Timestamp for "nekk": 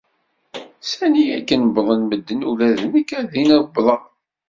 2.93-3.09